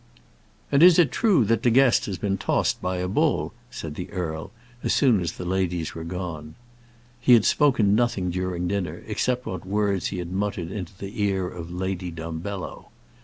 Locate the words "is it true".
0.81-1.45